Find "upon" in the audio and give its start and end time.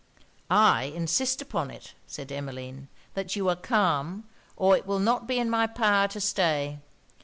1.43-1.69